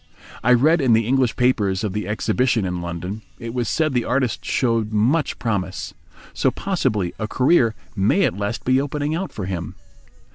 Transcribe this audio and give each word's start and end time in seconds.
I 0.43 0.53
read 0.53 0.81
in 0.81 0.93
the 0.93 1.05
English 1.05 1.35
papers 1.35 1.83
of 1.83 1.93
the 1.93 2.07
exhibition 2.07 2.65
in 2.65 2.81
London. 2.81 3.21
It 3.37 3.53
was 3.53 3.69
said 3.69 3.93
the 3.93 4.03
artist 4.03 4.43
showed 4.43 4.91
much 4.91 5.37
promise. 5.37 5.93
So 6.33 6.49
possibly 6.49 7.13
a 7.19 7.27
career 7.27 7.75
may 7.95 8.23
at 8.23 8.35
last 8.35 8.65
be 8.65 8.81
opening 8.81 9.13
out 9.13 9.31
for 9.31 9.45
him. 9.45 9.75